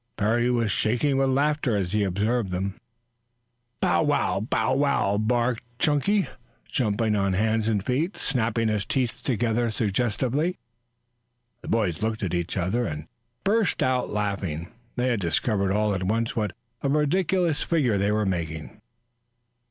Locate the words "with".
1.17-1.29